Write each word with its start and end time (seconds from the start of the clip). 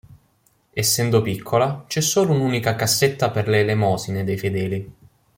Essendo 0.73 1.21
piccola, 1.21 1.83
c'è 1.87 2.01
solo 2.01 2.33
un'unica 2.33 2.73
cassetta 2.75 3.29
per 3.29 3.47
le 3.47 3.59
elemosine 3.59 4.23
dei 4.23 4.35
fedeli. 4.35 4.93